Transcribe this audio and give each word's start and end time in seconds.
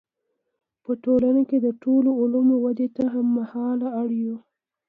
په 0.83 0.91
ټولنه 1.03 1.41
کې 1.49 1.57
د 1.65 1.67
ټولو 1.83 2.09
علومو 2.21 2.55
ودې 2.63 2.87
ته 2.95 3.03
هم 3.13 3.25
مهاله 3.37 3.87
اړ 4.01 4.09
یو. 4.25 4.37